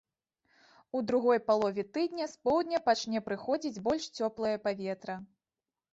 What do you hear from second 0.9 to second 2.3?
У другой палове тыдня